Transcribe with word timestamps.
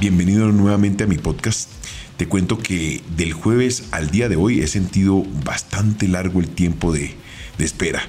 Bienvenido 0.00 0.50
nuevamente 0.50 1.04
a 1.04 1.06
mi 1.06 1.18
podcast. 1.18 1.68
Te 2.16 2.26
cuento 2.26 2.56
que 2.56 3.02
del 3.18 3.34
jueves 3.34 3.88
al 3.90 4.10
día 4.10 4.30
de 4.30 4.36
hoy 4.36 4.60
he 4.60 4.66
sentido 4.66 5.24
bastante 5.44 6.08
largo 6.08 6.40
el 6.40 6.48
tiempo 6.48 6.90
de, 6.90 7.14
de 7.58 7.64
espera 7.64 8.02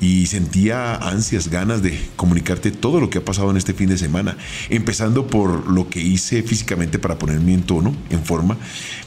y 0.00 0.26
sentía 0.26 0.94
ansias, 0.94 1.48
ganas 1.48 1.82
de 1.82 1.98
comunicarte 2.16 2.70
todo 2.70 3.00
lo 3.00 3.10
que 3.10 3.18
ha 3.18 3.24
pasado 3.24 3.50
en 3.50 3.58
este 3.58 3.74
fin 3.74 3.88
de 3.88 3.98
semana, 3.98 4.36
empezando 4.70 5.26
por 5.26 5.68
lo 5.70 5.90
que 5.90 6.00
hice 6.00 6.42
físicamente 6.42 6.98
para 6.98 7.18
ponerme 7.18 7.52
en 7.52 7.62
tono, 7.62 7.94
en 8.08 8.24
forma. 8.24 8.56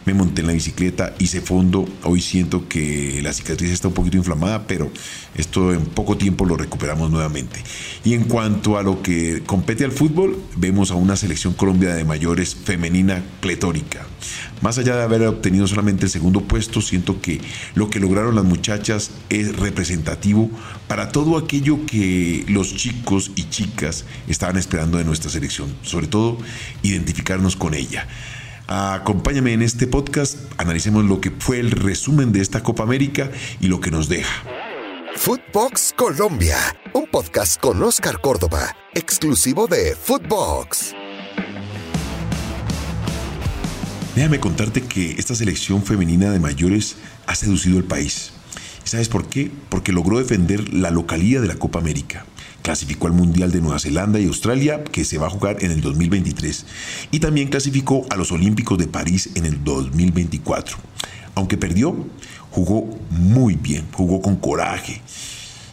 Me 0.05 0.13
monté 0.13 0.41
en 0.41 0.47
la 0.47 0.53
bicicleta, 0.53 1.15
hice 1.17 1.41
fondo, 1.41 1.87
hoy 2.03 2.21
siento 2.21 2.67
que 2.67 3.21
la 3.23 3.33
cicatriz 3.33 3.71
está 3.71 3.87
un 3.87 3.93
poquito 3.95 4.17
inflamada, 4.17 4.67
pero 4.67 4.91
esto 5.35 5.73
en 5.73 5.85
poco 5.85 6.15
tiempo 6.17 6.45
lo 6.45 6.57
recuperamos 6.57 7.09
nuevamente. 7.09 7.59
Y 8.03 8.13
en 8.13 8.25
cuanto 8.25 8.77
a 8.77 8.83
lo 8.83 9.01
que 9.01 9.41
compete 9.45 9.85
al 9.85 9.91
fútbol, 9.91 10.37
vemos 10.57 10.91
a 10.91 10.95
una 10.95 11.15
selección 11.15 11.53
Colombia 11.53 11.95
de 11.95 12.03
mayores 12.03 12.55
femenina 12.55 13.23
pletórica. 13.39 14.05
Más 14.63 14.77
allá 14.77 14.95
de 14.95 15.03
haber 15.03 15.23
obtenido 15.27 15.67
solamente 15.67 16.05
el 16.05 16.09
segundo 16.09 16.39
puesto, 16.39 16.79
siento 16.79 17.19
que 17.19 17.41
lo 17.75 17.89
que 17.89 17.99
lograron 17.99 18.33
las 18.33 18.45
muchachas 18.45 19.11
es 19.27 19.57
representativo 19.57 20.49
para 20.87 21.09
todo 21.09 21.37
aquello 21.37 21.85
que 21.85 22.45
los 22.47 22.73
chicos 22.73 23.31
y 23.35 23.49
chicas 23.49 24.05
estaban 24.29 24.55
esperando 24.55 24.97
de 24.97 25.03
nuestra 25.03 25.29
selección, 25.29 25.75
sobre 25.81 26.07
todo 26.07 26.37
identificarnos 26.81 27.57
con 27.57 27.73
ella. 27.73 28.07
Acompáñame 28.67 29.51
en 29.51 29.63
este 29.63 29.85
podcast, 29.85 30.37
analicemos 30.55 31.03
lo 31.03 31.19
que 31.19 31.31
fue 31.31 31.59
el 31.59 31.69
resumen 31.69 32.31
de 32.31 32.39
esta 32.39 32.63
Copa 32.63 32.83
América 32.83 33.29
y 33.59 33.67
lo 33.67 33.81
que 33.81 33.91
nos 33.91 34.07
deja. 34.07 34.43
Footbox 35.17 35.93
Colombia, 35.97 36.57
un 36.93 37.05
podcast 37.07 37.59
con 37.59 37.83
Oscar 37.83 38.21
Córdoba, 38.21 38.73
exclusivo 38.95 39.67
de 39.67 39.93
Footbox. 39.93 41.02
Déjame 44.15 44.39
contarte 44.39 44.81
que 44.81 45.13
esta 45.17 45.33
selección 45.33 45.83
femenina 45.83 46.29
de 46.29 46.39
mayores 46.39 46.97
ha 47.25 47.33
seducido 47.33 47.79
el 47.79 47.83
país. 47.83 48.31
¿Sabes 48.83 49.09
por 49.09 49.27
qué? 49.27 49.49
Porque 49.69 49.91
logró 49.91 50.19
defender 50.19 50.71
la 50.71 50.91
localía 50.91 51.41
de 51.41 51.47
la 51.47 51.55
Copa 51.55 51.79
América. 51.79 52.23
Clasificó 52.61 53.07
al 53.07 53.13
Mundial 53.13 53.51
de 53.51 53.59
Nueva 53.59 53.79
Zelanda 53.79 54.19
y 54.19 54.27
Australia, 54.27 54.83
que 54.83 55.03
se 55.03 55.17
va 55.17 55.27
a 55.27 55.31
jugar 55.31 55.63
en 55.63 55.71
el 55.71 55.81
2023. 55.81 56.65
Y 57.09 57.21
también 57.21 57.49
clasificó 57.49 58.05
a 58.11 58.15
los 58.15 58.31
Olímpicos 58.31 58.77
de 58.77 58.87
París 58.87 59.31
en 59.33 59.47
el 59.47 59.63
2024. 59.63 60.77
Aunque 61.33 61.57
perdió, 61.57 62.07
jugó 62.51 62.95
muy 63.09 63.55
bien, 63.55 63.87
jugó 63.93 64.21
con 64.21 64.35
coraje. 64.35 65.01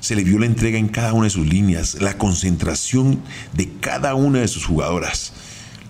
Se 0.00 0.16
le 0.16 0.24
vio 0.24 0.38
la 0.38 0.46
entrega 0.46 0.78
en 0.78 0.88
cada 0.88 1.12
una 1.12 1.24
de 1.24 1.30
sus 1.30 1.46
líneas, 1.46 1.98
la 2.00 2.16
concentración 2.16 3.20
de 3.52 3.70
cada 3.80 4.14
una 4.14 4.40
de 4.40 4.48
sus 4.48 4.64
jugadoras 4.64 5.34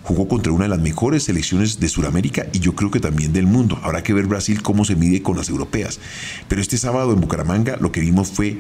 jugó 0.02 0.28
contra 0.28 0.52
una 0.52 0.64
de 0.64 0.70
las 0.70 0.80
mejores 0.80 1.24
selecciones 1.24 1.80
de 1.80 1.88
Sudamérica 1.88 2.46
y 2.52 2.60
yo 2.60 2.74
creo 2.74 2.90
que 2.90 3.00
también 3.00 3.32
del 3.32 3.46
mundo. 3.46 3.78
Habrá 3.82 4.02
que 4.02 4.12
ver 4.12 4.26
Brasil 4.26 4.62
cómo 4.62 4.84
se 4.84 4.96
mide 4.96 5.22
con 5.22 5.36
las 5.36 5.48
europeas. 5.48 6.00
Pero 6.48 6.60
este 6.60 6.78
sábado 6.78 7.12
en 7.12 7.20
Bucaramanga 7.20 7.76
lo 7.76 7.92
que 7.92 8.00
vimos 8.00 8.30
fue 8.30 8.58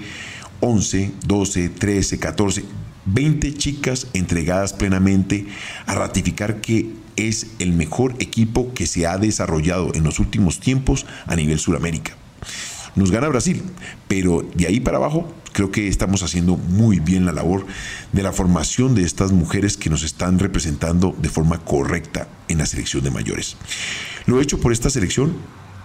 11, 0.60 1.12
12, 1.26 1.68
13, 1.70 2.18
14, 2.18 2.64
20 3.06 3.54
chicas 3.54 4.06
entregadas 4.12 4.72
plenamente 4.72 5.46
a 5.86 5.94
ratificar 5.94 6.60
que 6.60 6.90
es 7.16 7.48
el 7.58 7.72
mejor 7.72 8.14
equipo 8.18 8.72
que 8.74 8.86
se 8.86 9.06
ha 9.06 9.18
desarrollado 9.18 9.94
en 9.94 10.04
los 10.04 10.18
últimos 10.18 10.60
tiempos 10.60 11.06
a 11.26 11.36
nivel 11.36 11.58
Sudamérica. 11.58 12.16
Nos 12.96 13.10
gana 13.10 13.28
Brasil, 13.28 13.62
pero 14.08 14.48
de 14.54 14.66
ahí 14.66 14.80
para 14.80 14.98
abajo 14.98 15.32
creo 15.52 15.70
que 15.70 15.88
estamos 15.88 16.22
haciendo 16.22 16.56
muy 16.56 17.00
bien 17.00 17.26
la 17.26 17.32
labor 17.32 17.66
de 18.12 18.22
la 18.22 18.32
formación 18.32 18.94
de 18.94 19.02
estas 19.02 19.32
mujeres 19.32 19.76
que 19.76 19.90
nos 19.90 20.02
están 20.02 20.38
representando 20.38 21.14
de 21.20 21.28
forma 21.28 21.58
correcta 21.58 22.28
en 22.48 22.58
la 22.58 22.66
selección 22.66 23.04
de 23.04 23.10
mayores. 23.10 23.56
Lo 24.26 24.40
hecho 24.40 24.60
por 24.60 24.72
esta 24.72 24.90
selección 24.90 25.34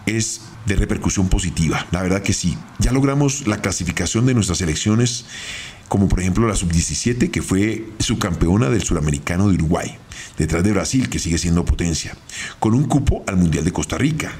es 0.06 0.42
de 0.66 0.76
repercusión 0.76 1.30
positiva, 1.30 1.86
la 1.92 2.02
verdad 2.02 2.22
que 2.22 2.34
sí. 2.34 2.58
Ya 2.80 2.92
logramos 2.92 3.48
la 3.48 3.62
clasificación 3.62 4.26
de 4.26 4.34
nuestras 4.34 4.60
selecciones, 4.60 5.26
como 5.88 6.08
por 6.08 6.20
ejemplo 6.20 6.48
la 6.48 6.56
sub-17, 6.56 7.30
que 7.30 7.42
fue 7.42 7.86
subcampeona 8.00 8.70
del 8.70 8.84
suramericano 8.84 9.48
de 9.50 9.56
Uruguay, 9.56 9.98
detrás 10.38 10.64
de 10.64 10.72
Brasil, 10.72 11.10
que 11.10 11.20
sigue 11.20 11.38
siendo 11.38 11.66
potencia, 11.66 12.16
con 12.60 12.74
un 12.74 12.86
cupo 12.86 13.24
al 13.28 13.38
Mundial 13.38 13.64
de 13.64 13.72
Costa 13.72 13.98
Rica, 13.98 14.32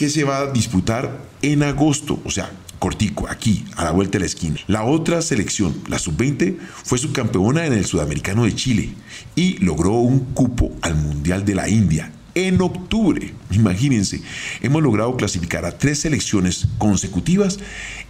que 0.00 0.08
se 0.08 0.24
va 0.24 0.38
a 0.38 0.46
disputar 0.50 1.26
en 1.42 1.62
agosto, 1.62 2.22
o 2.24 2.30
sea, 2.30 2.50
cortico, 2.78 3.28
aquí, 3.28 3.66
a 3.76 3.84
la 3.84 3.90
vuelta 3.90 4.12
de 4.12 4.20
la 4.20 4.24
esquina. 4.24 4.56
La 4.66 4.84
otra 4.84 5.20
selección, 5.20 5.76
la 5.88 5.98
sub-20, 5.98 6.56
fue 6.84 6.96
subcampeona 6.96 7.66
en 7.66 7.74
el 7.74 7.84
Sudamericano 7.84 8.44
de 8.44 8.54
Chile 8.54 8.94
y 9.36 9.58
logró 9.58 9.92
un 9.92 10.20
cupo 10.32 10.72
al 10.80 10.94
Mundial 10.94 11.44
de 11.44 11.54
la 11.54 11.68
India 11.68 12.12
en 12.34 12.62
octubre. 12.62 13.34
Imagínense, 13.50 14.22
hemos 14.62 14.82
logrado 14.82 15.14
clasificar 15.18 15.66
a 15.66 15.76
tres 15.76 15.98
selecciones 15.98 16.66
consecutivas 16.78 17.58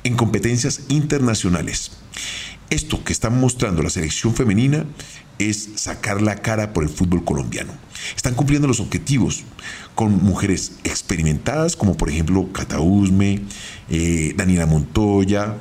en 0.05 0.15
competencias 0.15 0.83
internacionales. 0.91 1.91
Esto 2.71 3.03
que 3.03 3.13
está 3.13 3.31
mostrando 3.31 3.83
la 3.83 3.91
selección 3.91 4.33
femenina 4.33 4.85
es 5.41 5.71
sacar 5.75 6.23
la 6.23 6.37
cara 6.37 6.73
por 6.73 6.85
el 6.85 6.91
fútbol 6.91 7.25
colombiano. 7.25 7.73
Están 8.15 8.35
cumpliendo 8.35 8.69
los 8.69 8.79
objetivos 8.79 9.43
con 9.97 10.23
mujeres 10.23 10.73
experimentadas 10.85 11.75
como 11.75 11.97
por 11.97 12.11
ejemplo 12.11 12.53
Cata 12.53 12.79
Usme, 12.79 13.41
eh, 13.89 14.35
Daniela 14.37 14.67
Montoya, 14.67 15.57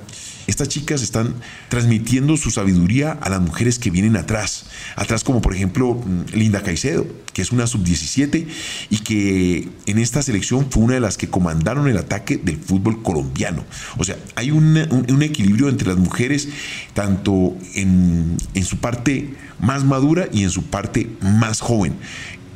estas 0.50 0.68
chicas 0.68 1.02
están 1.02 1.36
transmitiendo 1.70 2.38
su 2.38 2.52
sabiduría 2.52 3.12
a 3.12 3.30
las 3.30 3.42
mujeres 3.42 3.80
que 3.80 3.92
vienen 3.92 4.18
atrás. 4.18 4.66
Atrás 4.96 5.24
como 5.24 5.42
por 5.42 5.54
ejemplo 5.54 5.94
mm, 5.94 6.36
Linda 6.36 6.62
Caicedo, 6.62 7.06
que 7.34 7.42
es 7.42 7.52
una 7.52 7.68
sub-17 7.68 8.48
y 8.90 8.98
que 9.00 9.68
en 9.86 10.00
esta 10.00 10.22
selección 10.22 10.70
fue 10.70 10.84
una 10.84 10.96
de 10.96 11.00
las 11.00 11.18
que 11.18 11.30
comandaron 11.30 11.88
el 11.88 11.98
ataque 11.98 12.38
del 12.38 12.58
fútbol 12.58 13.02
colombiano. 13.04 13.64
O 13.98 14.04
sea, 14.04 14.18
hay 14.36 14.52
un, 14.52 14.78
equilibrio 15.22 15.70
entre 15.70 15.88
las 15.88 15.98
mujeres, 15.98 16.50
tanto 16.94 17.56
en, 17.76 18.38
en 18.54 18.66
su 18.66 18.78
parte 18.78 19.36
más 19.60 19.84
madura 19.84 20.28
y 20.32 20.44
en 20.44 20.50
su 20.50 20.64
parte 20.64 21.10
más 21.22 21.60
joven. 21.60 21.96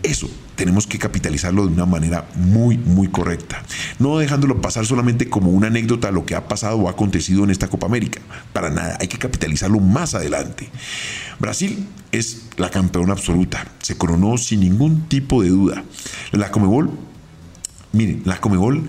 Eso 0.03 0.29
tenemos 0.55 0.85
que 0.85 0.99
capitalizarlo 0.99 1.65
de 1.65 1.73
una 1.73 1.85
manera 1.85 2.27
muy, 2.35 2.77
muy 2.77 3.07
correcta. 3.07 3.63
No 3.99 4.17
dejándolo 4.17 4.61
pasar 4.61 4.85
solamente 4.85 5.29
como 5.29 5.49
una 5.49 5.67
anécdota 5.67 6.09
a 6.09 6.11
lo 6.11 6.25
que 6.25 6.35
ha 6.35 6.49
pasado 6.49 6.77
o 6.77 6.87
ha 6.89 6.91
acontecido 6.91 7.45
en 7.45 7.51
esta 7.51 7.69
Copa 7.69 7.87
América. 7.87 8.19
Para 8.51 8.69
nada, 8.69 8.97
hay 8.99 9.07
que 9.07 9.17
capitalizarlo 9.17 9.79
más 9.79 10.13
adelante. 10.13 10.69
Brasil 11.39 11.87
es 12.11 12.47
la 12.57 12.69
campeona 12.69 13.13
absoluta. 13.13 13.65
Se 13.81 13.97
coronó 13.97 14.37
sin 14.37 14.59
ningún 14.59 15.07
tipo 15.07 15.41
de 15.41 15.49
duda. 15.49 15.83
La 16.33 16.51
Comebol, 16.51 16.91
miren, 17.93 18.23
la 18.25 18.41
Comebol 18.41 18.83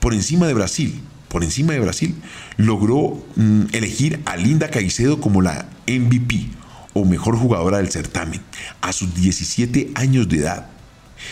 por 0.00 0.12
encima 0.12 0.48
de 0.48 0.54
Brasil, 0.54 1.00
por 1.28 1.44
encima 1.44 1.72
de 1.74 1.80
Brasil, 1.80 2.16
logró 2.56 3.24
mm, 3.36 3.66
elegir 3.72 4.20
a 4.24 4.36
Linda 4.36 4.70
Caicedo 4.70 5.20
como 5.20 5.40
la 5.40 5.68
MVP 5.86 6.58
o 6.94 7.04
mejor 7.04 7.36
jugadora 7.36 7.78
del 7.78 7.90
certamen 7.90 8.40
a 8.80 8.92
sus 8.92 9.14
17 9.14 9.92
años 9.94 10.28
de 10.28 10.38
edad. 10.38 10.70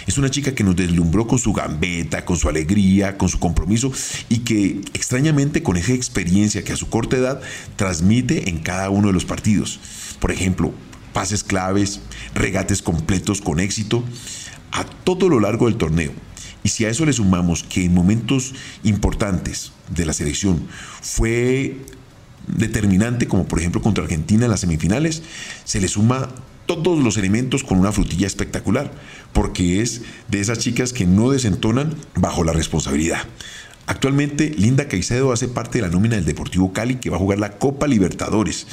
Es 0.06 0.19
una 0.19 0.31
chica 0.31 0.55
que 0.55 0.65
nos 0.65 0.77
deslumbró 0.77 1.27
con 1.27 1.39
su 1.39 1.53
gambeta, 1.53 2.25
con 2.25 2.37
su 2.37 2.49
alegría, 2.49 3.17
con 3.17 3.28
su 3.28 3.39
compromiso 3.39 3.93
y 4.28 4.39
que 4.39 4.81
extrañamente 4.95 5.62
con 5.62 5.77
esa 5.77 5.93
experiencia 5.93 6.65
que 6.65 6.72
a 6.72 6.77
su 6.77 6.89
corta 6.89 7.16
edad 7.16 7.41
transmite 7.77 8.49
en 8.49 8.59
cada 8.59 8.91
uno 8.91 9.09
de 9.09 9.15
los 9.15 9.25
partidos. 9.25 9.81
Por 10.21 10.33
ejemplo, 10.33 10.72
pases 11.12 11.45
claves, 11.45 12.00
regates 12.34 12.83
completos 12.83 13.41
con 13.41 13.61
éxito 13.61 14.05
a 14.72 14.84
todo 14.84 15.28
lo 15.28 15.41
largo 15.41 15.66
del 15.66 15.77
torneo. 15.77 16.12
Y 16.62 16.69
si 16.69 16.84
a 16.84 16.89
eso 16.89 17.06
le 17.06 17.12
sumamos 17.12 17.62
que 17.62 17.84
en 17.84 17.95
momentos 17.95 18.55
importantes 18.83 19.72
de 19.89 20.05
la 20.05 20.12
selección 20.12 20.66
fue 21.00 21.77
determinante, 22.47 23.27
como 23.27 23.47
por 23.47 23.59
ejemplo 23.59 23.83
contra 23.83 24.05
Argentina 24.05 24.45
en 24.45 24.51
las 24.51 24.61
semifinales, 24.61 25.23
se 25.65 25.81
le 25.81 25.89
suma 25.89 26.29
todos 26.67 27.03
los 27.03 27.17
elementos 27.17 27.62
con 27.65 27.79
una 27.79 27.93
frutilla 27.93 28.27
espectacular, 28.27 28.93
porque 29.33 29.81
es 29.83 30.03
de 30.28 30.41
esas 30.41 30.59
chicas 30.59 30.93
que 30.93 31.07
no 31.07 31.31
desentonan 31.31 31.95
bajo 32.15 32.45
la 32.45 32.53
responsabilidad. 32.53 33.21
Actualmente, 33.87 34.51
Linda 34.57 34.89
Caicedo 34.89 35.33
hace 35.33 35.47
parte 35.47 35.78
de 35.78 35.83
la 35.83 35.93
nómina 35.93 36.16
del 36.16 36.25
Deportivo 36.25 36.72
Cali 36.72 36.97
que 36.97 37.10
va 37.10 37.16
a 37.16 37.21
jugar 37.21 37.39
la 37.39 37.53
Copa 37.53 37.87
Libertadores. 37.87 38.66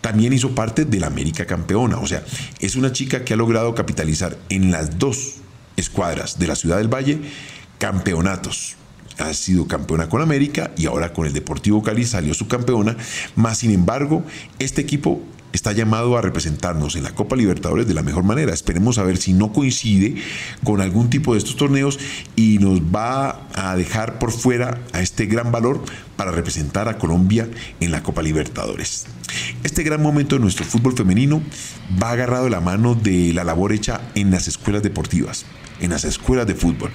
También 0.00 0.32
hizo 0.32 0.54
parte 0.54 0.86
de 0.86 0.98
la 0.98 1.08
América 1.08 1.44
Campeona, 1.44 1.98
o 1.98 2.06
sea, 2.06 2.24
es 2.58 2.74
una 2.74 2.90
chica 2.90 3.22
que 3.22 3.34
ha 3.34 3.36
logrado 3.36 3.74
capitalizar 3.74 4.38
en 4.48 4.70
las 4.70 4.98
dos 4.98 5.36
escuadras 5.76 6.38
de 6.38 6.46
la 6.46 6.56
Ciudad 6.56 6.78
del 6.78 6.88
Valle 6.88 7.18
campeonatos 7.78 8.76
ha 9.20 9.32
sido 9.34 9.66
campeona 9.66 10.08
con 10.08 10.22
América 10.22 10.72
y 10.76 10.86
ahora 10.86 11.12
con 11.12 11.26
el 11.26 11.32
Deportivo 11.32 11.82
Cali 11.82 12.04
salió 12.04 12.34
su 12.34 12.48
campeona. 12.48 12.96
Más 13.36 13.58
sin 13.58 13.70
embargo, 13.70 14.24
este 14.58 14.80
equipo 14.80 15.20
está 15.52 15.72
llamado 15.72 16.16
a 16.16 16.22
representarnos 16.22 16.96
en 16.96 17.02
la 17.02 17.14
Copa 17.14 17.36
Libertadores 17.36 17.86
de 17.86 17.94
la 17.94 18.02
mejor 18.02 18.24
manera. 18.24 18.52
Esperemos 18.52 18.98
a 18.98 19.02
ver 19.02 19.16
si 19.16 19.32
no 19.32 19.52
coincide 19.52 20.16
con 20.64 20.80
algún 20.80 21.10
tipo 21.10 21.32
de 21.32 21.38
estos 21.38 21.56
torneos 21.56 21.98
y 22.36 22.58
nos 22.58 22.80
va 22.80 23.48
a 23.54 23.76
dejar 23.76 24.18
por 24.18 24.32
fuera 24.32 24.80
a 24.92 25.00
este 25.00 25.26
gran 25.26 25.52
valor 25.52 25.82
para 26.16 26.30
representar 26.30 26.88
a 26.88 26.98
Colombia 26.98 27.48
en 27.80 27.90
la 27.90 28.02
Copa 28.02 28.22
Libertadores. 28.22 29.06
Este 29.64 29.82
gran 29.82 30.02
momento 30.02 30.36
de 30.36 30.42
nuestro 30.42 30.64
fútbol 30.64 30.96
femenino 30.96 31.42
va 32.02 32.10
agarrado 32.10 32.44
de 32.44 32.50
la 32.50 32.60
mano 32.60 32.94
de 32.94 33.32
la 33.32 33.44
labor 33.44 33.72
hecha 33.72 34.00
en 34.14 34.30
las 34.30 34.48
escuelas 34.48 34.82
deportivas 34.82 35.44
en 35.80 35.90
las 35.90 36.04
escuelas 36.04 36.46
de 36.46 36.54
fútbol. 36.54 36.90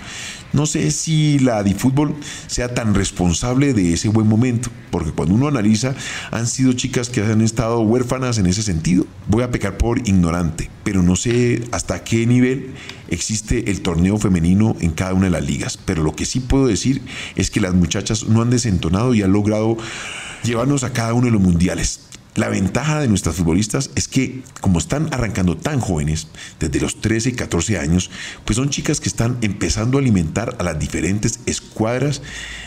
No 0.53 0.65
sé 0.65 0.89
si 0.91 1.37
la 1.39 1.63
de 1.63 1.73
fútbol 1.73 2.15
sea 2.47 2.73
tan 2.73 2.95
responsable 2.95 3.73
de 3.73 3.93
ese 3.93 4.07
buen 4.07 4.27
momento, 4.27 4.69
porque 4.89 5.11
cuando 5.11 5.35
uno 5.35 5.47
analiza, 5.47 5.95
han 6.31 6.47
sido 6.47 6.73
chicas 6.73 7.09
que 7.09 7.21
han 7.21 7.41
estado 7.41 7.81
huérfanas 7.81 8.37
en 8.37 8.45
ese 8.45 8.63
sentido. 8.63 9.05
Voy 9.27 9.43
a 9.43 9.51
pecar 9.51 9.77
por 9.77 9.99
ignorante, 10.07 10.69
pero 10.83 11.03
no 11.03 11.15
sé 11.15 11.63
hasta 11.71 12.03
qué 12.03 12.25
nivel 12.25 12.73
existe 13.09 13.69
el 13.69 13.81
torneo 13.81 14.17
femenino 14.17 14.75
en 14.79 14.91
cada 14.91 15.13
una 15.13 15.25
de 15.25 15.31
las 15.31 15.45
ligas. 15.45 15.77
Pero 15.77 16.03
lo 16.03 16.15
que 16.15 16.25
sí 16.25 16.39
puedo 16.39 16.67
decir 16.67 17.01
es 17.35 17.51
que 17.51 17.59
las 17.59 17.73
muchachas 17.73 18.23
no 18.25 18.41
han 18.41 18.49
desentonado 18.49 19.13
y 19.13 19.23
han 19.23 19.33
logrado 19.33 19.77
llevarnos 20.43 20.83
a 20.83 20.93
cada 20.93 21.13
uno 21.13 21.25
de 21.25 21.31
los 21.31 21.41
mundiales. 21.41 22.01
La 22.35 22.49
ventaja 22.49 22.99
de 22.99 23.07
nuestras 23.07 23.37
futbolistas 23.37 23.91
es 23.95 24.09
que 24.09 24.43
como 24.59 24.77
están 24.77 25.07
arrancando 25.13 25.55
tan 25.55 25.79
jóvenes, 25.79 26.27
desde 26.59 26.81
los 26.81 26.99
13 26.99 27.29
y 27.29 27.31
14 27.31 27.79
años, 27.79 28.11
pues 28.43 28.57
son 28.57 28.69
chicas 28.69 28.99
que 28.99 29.07
están 29.07 29.37
empezando 29.41 29.97
a 29.97 30.01
alimentar 30.01 30.53
a 30.59 30.63
las 30.63 30.77
diferentes 30.77 31.39
escuadras 31.45 32.21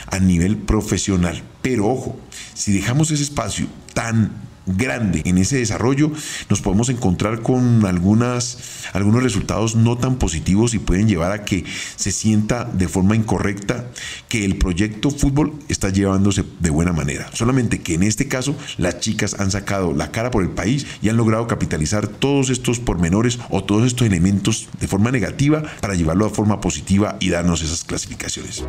a 0.06 0.20
nivel 0.20 0.56
profesional. 0.56 1.42
Pero 1.60 1.86
ojo, 1.86 2.18
si 2.54 2.72
dejamos 2.72 3.10
ese 3.10 3.24
espacio 3.24 3.66
tan 3.92 4.47
grande 4.76 5.22
en 5.24 5.38
ese 5.38 5.56
desarrollo, 5.56 6.10
nos 6.48 6.60
podemos 6.60 6.88
encontrar 6.88 7.42
con 7.42 7.84
algunas, 7.86 8.58
algunos 8.92 9.22
resultados 9.22 9.74
no 9.74 9.96
tan 9.98 10.16
positivos 10.16 10.74
y 10.74 10.78
pueden 10.78 11.08
llevar 11.08 11.32
a 11.32 11.44
que 11.44 11.64
se 11.96 12.12
sienta 12.12 12.64
de 12.64 12.88
forma 12.88 13.16
incorrecta 13.16 13.86
que 14.28 14.44
el 14.44 14.56
proyecto 14.56 15.10
fútbol 15.10 15.54
está 15.68 15.90
llevándose 15.90 16.44
de 16.60 16.70
buena 16.70 16.92
manera. 16.92 17.30
Solamente 17.32 17.80
que 17.80 17.94
en 17.94 18.02
este 18.02 18.28
caso 18.28 18.56
las 18.76 19.00
chicas 19.00 19.36
han 19.38 19.50
sacado 19.50 19.92
la 19.92 20.10
cara 20.10 20.30
por 20.30 20.42
el 20.42 20.50
país 20.50 20.86
y 21.02 21.08
han 21.08 21.16
logrado 21.16 21.46
capitalizar 21.46 22.08
todos 22.08 22.50
estos 22.50 22.78
pormenores 22.80 23.38
o 23.50 23.64
todos 23.64 23.86
estos 23.86 24.06
elementos 24.06 24.68
de 24.80 24.88
forma 24.88 25.10
negativa 25.10 25.62
para 25.80 25.94
llevarlo 25.94 26.28
de 26.28 26.34
forma 26.34 26.60
positiva 26.60 27.16
y 27.20 27.30
darnos 27.30 27.62
esas 27.62 27.84
clasificaciones. 27.84 28.64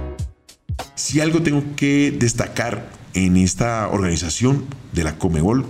Si 0.95 1.19
algo 1.19 1.41
tengo 1.41 1.63
que 1.75 2.11
destacar 2.17 2.89
en 3.13 3.37
esta 3.37 3.87
organización 3.89 4.65
de 4.93 5.03
la 5.03 5.17
Comebol 5.17 5.65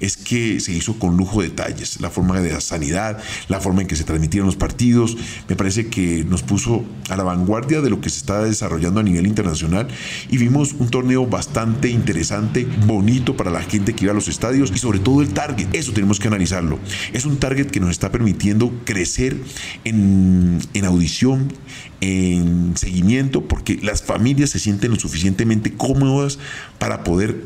es 0.00 0.16
que 0.16 0.60
se 0.60 0.72
hizo 0.72 0.98
con 0.98 1.16
lujo 1.16 1.42
de 1.42 1.48
detalles, 1.48 2.00
la 2.00 2.10
forma 2.10 2.40
de 2.40 2.52
la 2.52 2.60
sanidad, 2.60 3.18
la 3.48 3.60
forma 3.60 3.82
en 3.82 3.88
que 3.88 3.96
se 3.96 4.04
transmitieron 4.04 4.46
los 4.46 4.56
partidos, 4.56 5.16
me 5.48 5.56
parece 5.56 5.88
que 5.88 6.24
nos 6.24 6.42
puso 6.42 6.84
a 7.08 7.16
la 7.16 7.22
vanguardia 7.22 7.80
de 7.80 7.90
lo 7.90 8.00
que 8.00 8.10
se 8.10 8.18
está 8.18 8.42
desarrollando 8.42 9.00
a 9.00 9.02
nivel 9.02 9.26
internacional 9.26 9.88
y 10.30 10.38
vimos 10.38 10.74
un 10.78 10.88
torneo 10.90 11.26
bastante 11.26 11.88
interesante, 11.88 12.66
bonito 12.86 13.36
para 13.36 13.50
la 13.50 13.62
gente 13.62 13.94
que 13.94 14.04
iba 14.04 14.12
a 14.12 14.14
los 14.14 14.28
estadios 14.28 14.72
y 14.74 14.78
sobre 14.78 14.98
todo 14.98 15.22
el 15.22 15.30
target, 15.30 15.68
eso 15.72 15.92
tenemos 15.92 16.20
que 16.20 16.28
analizarlo. 16.28 16.78
Es 17.12 17.24
un 17.24 17.38
target 17.38 17.66
que 17.66 17.80
nos 17.80 17.90
está 17.90 18.10
permitiendo 18.10 18.72
crecer 18.84 19.36
en, 19.84 20.58
en 20.74 20.84
audición, 20.84 21.52
en 22.00 22.76
seguimiento, 22.76 23.46
porque 23.48 23.78
las 23.82 24.02
familias 24.02 24.50
se 24.50 24.58
sienten 24.58 24.90
lo 24.90 24.98
suficientemente 24.98 25.72
cómodas 25.72 26.38
para 26.78 27.04
poder 27.04 27.44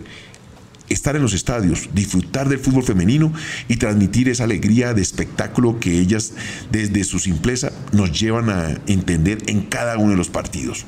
estar 0.92 1.16
en 1.16 1.22
los 1.22 1.32
estadios, 1.32 1.88
disfrutar 1.94 2.48
del 2.48 2.58
fútbol 2.58 2.82
femenino 2.82 3.32
y 3.68 3.76
transmitir 3.76 4.28
esa 4.28 4.44
alegría 4.44 4.94
de 4.94 5.02
espectáculo 5.02 5.80
que 5.80 5.98
ellas 5.98 6.32
desde 6.70 7.04
su 7.04 7.18
simpleza 7.18 7.72
nos 7.92 8.18
llevan 8.18 8.50
a 8.50 8.78
entender 8.86 9.38
en 9.46 9.62
cada 9.62 9.96
uno 9.98 10.10
de 10.10 10.16
los 10.16 10.28
partidos. 10.28 10.84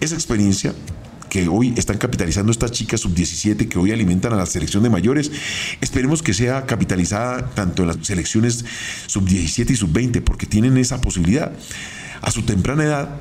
Esa 0.00 0.14
experiencia 0.14 0.74
que 1.30 1.48
hoy 1.48 1.72
están 1.76 1.96
capitalizando 1.96 2.52
estas 2.52 2.72
chicas 2.72 3.00
sub-17 3.00 3.68
que 3.68 3.78
hoy 3.78 3.92
alimentan 3.92 4.32
a 4.32 4.36
la 4.36 4.46
selección 4.46 4.82
de 4.82 4.90
mayores, 4.90 5.30
esperemos 5.80 6.22
que 6.22 6.34
sea 6.34 6.66
capitalizada 6.66 7.50
tanto 7.54 7.82
en 7.82 7.88
las 7.88 7.98
selecciones 8.02 8.64
sub-17 9.06 9.70
y 9.70 9.76
sub-20 9.76 10.22
porque 10.22 10.46
tienen 10.46 10.76
esa 10.76 11.00
posibilidad. 11.00 11.52
A 12.20 12.30
su 12.30 12.42
temprana 12.42 12.84
edad, 12.84 13.16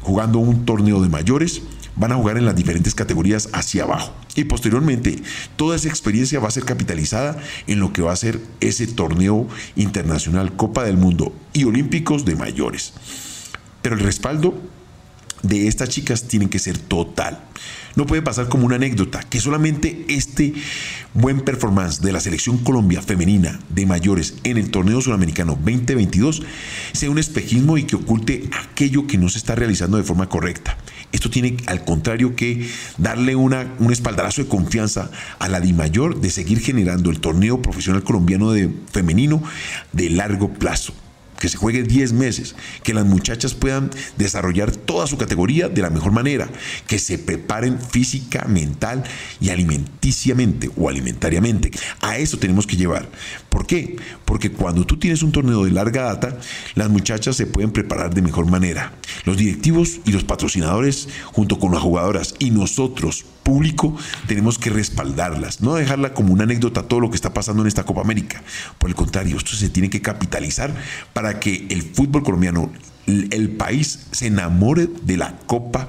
jugando 0.00 0.38
un 0.38 0.64
torneo 0.64 1.00
de 1.00 1.08
mayores, 1.08 1.62
van 1.96 2.12
a 2.12 2.16
jugar 2.16 2.38
en 2.38 2.46
las 2.46 2.56
diferentes 2.56 2.94
categorías 2.94 3.48
hacia 3.52 3.84
abajo. 3.84 4.12
Y 4.34 4.44
posteriormente, 4.44 5.22
toda 5.56 5.76
esa 5.76 5.88
experiencia 5.88 6.40
va 6.40 6.48
a 6.48 6.52
ser 6.52 6.64
capitalizada 6.64 7.38
en 7.66 7.80
lo 7.80 7.92
que 7.92 8.02
va 8.02 8.12
a 8.12 8.16
ser 8.16 8.40
ese 8.60 8.86
torneo 8.86 9.48
internacional 9.76 10.56
Copa 10.56 10.84
del 10.84 10.96
Mundo 10.96 11.34
y 11.52 11.64
Olímpicos 11.64 12.24
de 12.24 12.36
mayores. 12.36 12.92
Pero 13.82 13.96
el 13.96 14.02
respaldo 14.02 14.54
de 15.42 15.68
estas 15.68 15.88
chicas 15.88 16.24
tiene 16.24 16.48
que 16.48 16.58
ser 16.58 16.78
total. 16.78 17.40
No 17.96 18.06
puede 18.06 18.22
pasar 18.22 18.48
como 18.48 18.66
una 18.66 18.76
anécdota 18.76 19.20
que 19.20 19.40
solamente 19.40 20.04
este 20.08 20.54
buen 21.12 21.40
performance 21.40 22.00
de 22.00 22.12
la 22.12 22.20
selección 22.20 22.58
Colombia 22.58 23.02
femenina 23.02 23.58
de 23.68 23.84
mayores 23.84 24.34
en 24.44 24.58
el 24.58 24.70
torneo 24.70 25.00
sudamericano 25.00 25.58
2022 25.60 26.42
sea 26.92 27.10
un 27.10 27.18
espejismo 27.18 27.78
y 27.78 27.84
que 27.84 27.96
oculte 27.96 28.48
aquello 28.62 29.06
que 29.06 29.18
no 29.18 29.28
se 29.28 29.38
está 29.38 29.56
realizando 29.56 29.96
de 29.96 30.04
forma 30.04 30.28
correcta. 30.28 30.76
Esto 31.12 31.30
tiene 31.30 31.56
al 31.66 31.84
contrario 31.84 32.36
que 32.36 32.68
darle 32.98 33.34
una, 33.34 33.74
un 33.80 33.92
espaldarazo 33.92 34.42
de 34.42 34.48
confianza 34.48 35.10
a 35.40 35.48
la 35.48 35.60
Di 35.60 35.72
Mayor 35.72 36.20
de 36.20 36.30
seguir 36.30 36.60
generando 36.60 37.10
el 37.10 37.20
torneo 37.20 37.60
profesional 37.60 38.04
colombiano 38.04 38.52
de 38.52 38.70
femenino 38.92 39.42
de 39.92 40.10
largo 40.10 40.52
plazo 40.52 40.94
que 41.40 41.48
se 41.48 41.56
juegue 41.56 41.82
10 41.82 42.12
meses, 42.12 42.54
que 42.84 42.94
las 42.94 43.06
muchachas 43.06 43.54
puedan 43.54 43.90
desarrollar 44.16 44.70
toda 44.70 45.08
su 45.08 45.18
categoría 45.18 45.68
de 45.68 45.82
la 45.82 45.90
mejor 45.90 46.12
manera, 46.12 46.48
que 46.86 47.00
se 47.00 47.18
preparen 47.18 47.80
física, 47.80 48.44
mental 48.44 49.02
y 49.40 49.48
alimenticiamente 49.48 50.70
o 50.76 50.88
alimentariamente. 50.88 51.72
A 52.00 52.18
eso 52.18 52.38
tenemos 52.38 52.66
que 52.66 52.76
llevar. 52.76 53.08
¿Por 53.48 53.66
qué? 53.66 53.96
Porque 54.24 54.52
cuando 54.52 54.84
tú 54.86 54.98
tienes 54.98 55.22
un 55.22 55.32
torneo 55.32 55.64
de 55.64 55.72
larga 55.72 56.02
data, 56.02 56.38
las 56.74 56.90
muchachas 56.90 57.34
se 57.36 57.46
pueden 57.46 57.72
preparar 57.72 58.14
de 58.14 58.22
mejor 58.22 58.46
manera. 58.46 58.92
Los 59.24 59.36
directivos 59.36 60.00
y 60.04 60.12
los 60.12 60.24
patrocinadores, 60.24 61.08
junto 61.26 61.58
con 61.58 61.72
las 61.72 61.82
jugadoras 61.82 62.34
y 62.38 62.50
nosotros, 62.50 63.24
público, 63.42 63.96
tenemos 64.26 64.58
que 64.58 64.70
respaldarlas, 64.70 65.60
no 65.60 65.74
dejarla 65.74 66.14
como 66.14 66.32
una 66.32 66.44
anécdota 66.44 66.84
todo 66.84 67.00
lo 67.00 67.10
que 67.10 67.16
está 67.16 67.34
pasando 67.34 67.62
en 67.62 67.68
esta 67.68 67.84
Copa 67.84 68.00
América. 68.02 68.42
Por 68.78 68.90
el 68.90 68.96
contrario, 68.96 69.36
esto 69.36 69.52
se 69.52 69.70
tiene 69.70 69.90
que 69.90 70.02
capitalizar 70.02 70.74
para 71.12 71.40
que 71.40 71.66
el 71.70 71.82
fútbol 71.82 72.22
colombiano, 72.22 72.70
el 73.06 73.50
país, 73.50 74.06
se 74.12 74.26
enamore 74.26 74.88
de 75.02 75.16
la 75.16 75.36
Copa 75.46 75.88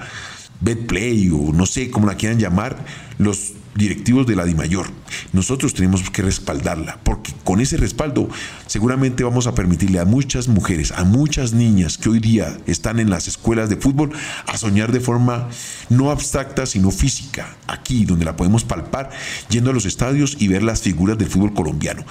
Betplay 0.62 1.30
o 1.30 1.52
no 1.54 1.66
sé 1.66 1.92
cómo 1.92 2.08
la 2.08 2.16
quieran 2.16 2.40
llamar, 2.40 2.78
los 3.18 3.54
directivos 3.76 4.28
de 4.28 4.36
la 4.36 4.46
DIMAYOR. 4.46 4.88
Nosotros 5.34 5.74
tenemos 5.74 6.10
que 6.10 6.22
respaldarla, 6.22 7.00
porque 7.04 7.34
con 7.44 7.62
ese 7.62 7.78
respaldo 7.78 8.30
seguramente 8.68 9.24
vamos 9.24 9.48
a 9.48 9.56
permitirle 9.56 10.00
a 10.00 10.06
muchas 10.06 10.48
mujeres, 10.48 10.92
a 10.92 11.04
muchas 11.04 11.54
niñas 11.54 11.98
que 11.98 12.10
hoy 12.10 12.20
día 12.20 12.58
están 12.68 13.00
en 13.00 13.10
las 13.10 13.28
escuelas 13.28 13.70
de 13.70 13.78
fútbol, 13.78 14.12
a 14.48 14.58
soñar 14.58 14.92
de 14.92 15.00
forma 15.00 15.50
no 15.90 16.12
abstracta, 16.12 16.66
sino 16.66 16.92
física, 16.92 17.56
aquí 17.68 18.06
donde 18.06 18.26
la 18.26 18.36
podemos 18.36 18.64
palpar, 18.64 19.10
yendo 19.50 19.72
a 19.72 19.74
los 19.74 19.86
estadios 19.86 20.38
y 20.40 20.48
ver 20.48 20.64
las 20.64 20.82
figuras 20.82 21.18
del 21.18 21.30
fútbol 21.30 21.54
colombiano. 21.54 22.06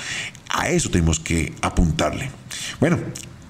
A 0.48 0.68
eso 0.70 0.90
tenemos 0.90 1.20
que 1.20 1.54
apuntarle. 1.62 2.30
Bueno, 2.80 2.98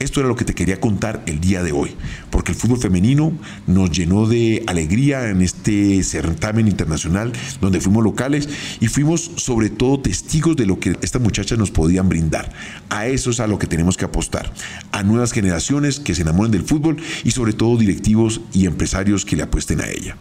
esto 0.01 0.21
era 0.21 0.29
lo 0.29 0.35
que 0.35 0.47
te 0.47 0.55
quería 0.55 0.81
contar 0.81 1.23
el 1.27 1.41
día 1.41 1.63
de 1.63 1.73
hoy, 1.73 1.95
porque 2.31 2.53
el 2.53 2.59
fútbol 2.59 2.79
femenino 2.79 3.33
nos 3.67 3.91
llenó 3.91 4.27
de 4.27 4.65
alegría 4.67 5.29
en 5.29 5.43
este 5.43 6.03
certamen 6.03 6.67
internacional 6.67 7.33
donde 7.61 7.83
fuimos 7.83 8.03
locales 8.03 8.49
y 8.81 8.89
fuimos 8.89 9.31
sobre 9.37 9.69
todo 9.69 10.01
testigos 10.01 10.57
de 10.57 10.65
lo 10.65 10.81
que 10.81 10.97
estas 11.03 11.21
muchachas 11.21 11.59
nos 11.59 11.71
podían 11.71 12.09
brindar. 12.09 12.51
A 12.89 13.09
eso 13.09 13.29
es 13.31 13.41
a 13.41 13.47
lo 13.47 13.59
que 13.59 13.67
tenemos 13.67 13.99
que 13.99 14.07
apostar, 14.07 14.51
a 14.91 15.03
nuevas 15.03 15.33
generaciones 15.33 16.01
que 16.01 16.15
se 16.15 16.23
enamoren 16.23 16.51
del 16.51 16.63
fútbol 16.63 16.97
y 17.23 17.33
sobre 17.33 17.53
todo 17.53 17.77
directivos 17.77 18.41
y 18.55 18.65
empresarios 18.65 19.27
que 19.27 19.37
le 19.37 19.43
apuesten 19.43 19.83
a 19.83 19.89
ella. 19.89 20.17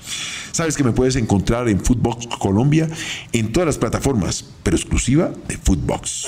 Sabes 0.52 0.76
que 0.76 0.84
me 0.84 0.92
puedes 0.92 1.16
encontrar 1.16 1.70
en 1.70 1.80
Footbox 1.80 2.28
Colombia 2.38 2.90
en 3.32 3.54
todas 3.54 3.68
las 3.68 3.78
plataformas, 3.78 4.44
pero 4.62 4.76
exclusiva 4.76 5.32
de 5.48 5.58
Footbox. 5.58 6.28